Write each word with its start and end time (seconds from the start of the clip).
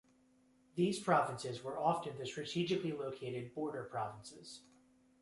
These 0.73 0.99
provinces 0.99 1.63
were 1.63 1.77
often 1.77 2.17
the 2.17 2.25
strategically 2.25 2.91
located 2.91 3.53
border 3.53 3.83
provinces. 3.83 4.61